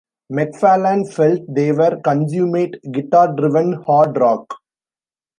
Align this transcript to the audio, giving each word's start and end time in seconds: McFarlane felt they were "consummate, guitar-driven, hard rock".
McFarlane 0.33 1.13
felt 1.13 1.41
they 1.47 1.71
were 1.71 2.01
"consummate, 2.03 2.73
guitar-driven, 2.91 3.73
hard 3.85 4.17
rock". 4.19 4.51